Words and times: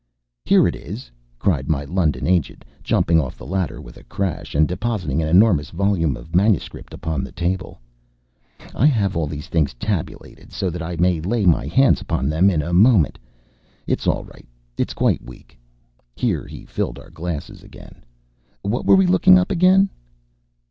"Here 0.45 0.67
it 0.67 0.75
is!" 0.75 1.11
cried 1.37 1.69
my 1.69 1.83
London 1.85 2.25
agent, 2.25 2.65
jumping 2.81 3.21
off 3.21 3.37
the 3.37 3.45
ladder 3.45 3.79
with 3.79 3.97
a 3.97 4.03
crash, 4.05 4.55
and 4.55 4.67
depositing 4.67 5.21
an 5.21 5.27
enormous 5.27 5.69
volume 5.69 6.17
of 6.17 6.33
manuscript 6.35 6.91
upon 6.91 7.23
the 7.23 7.31
table. 7.31 7.79
"I 8.73 8.87
have 8.87 9.15
all 9.15 9.27
these 9.27 9.45
things 9.47 9.75
tabulated, 9.75 10.51
so 10.51 10.71
that 10.71 10.81
I 10.81 10.95
may 10.95 11.21
lay 11.21 11.45
my 11.45 11.67
hands 11.67 12.01
upon 12.01 12.29
them 12.29 12.49
in 12.49 12.63
a 12.63 12.73
moment. 12.73 13.19
It's 13.85 14.07
all 14.07 14.23
right 14.23 14.47
it's 14.75 14.95
quite 14.95 15.21
weak" 15.23 15.55
(here 16.15 16.47
he 16.47 16.65
filled 16.65 16.97
our 16.97 17.11
glasses 17.11 17.61
again). 17.61 18.03
"What 18.63 18.87
were 18.87 18.95
we 18.95 19.05
looking 19.05 19.37
up, 19.37 19.51
again?" 19.51 19.87